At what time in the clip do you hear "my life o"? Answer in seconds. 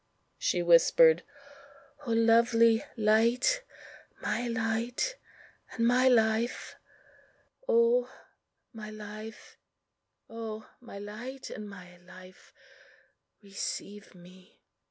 5.85-8.11